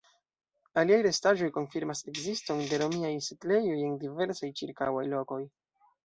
[0.81, 5.39] Aliaj restaĵoj konfirmas ekziston de romiaj setlejoj en diversaj ĉirkaŭaj lokoj.